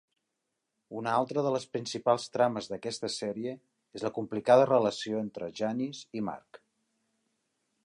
[1.01, 3.53] Una altra de les principals trames d'aquesta sèrie
[3.99, 6.63] és la complicada relació entre Janis i Marc.